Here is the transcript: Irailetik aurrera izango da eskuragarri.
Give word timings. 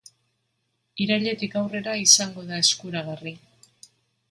Irailetik 1.05 1.59
aurrera 1.61 1.95
izango 2.05 2.47
da 2.49 2.59
eskuragarri. 2.65 3.37